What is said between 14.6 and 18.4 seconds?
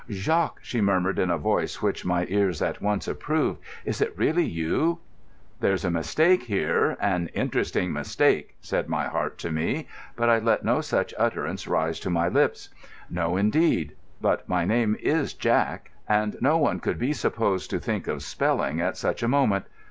name is Jack—and no one could be supposed to think of